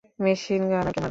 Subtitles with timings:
[0.19, 0.99] Machine গানারকে মারো!